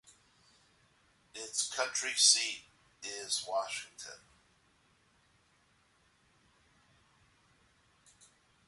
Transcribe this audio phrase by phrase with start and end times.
[1.35, 2.63] Its county seat
[3.03, 4.19] is Washington.